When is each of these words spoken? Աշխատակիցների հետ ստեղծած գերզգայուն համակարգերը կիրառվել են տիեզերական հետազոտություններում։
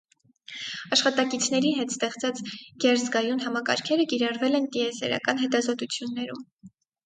Աշխատակիցների 0.95 1.73
հետ 1.81 1.93
ստեղծած 1.97 2.41
գերզգայուն 2.85 3.45
համակարգերը 3.45 4.09
կիրառվել 4.15 4.61
են 4.63 4.69
տիեզերական 4.79 5.47
հետազոտություններում։ 5.47 6.45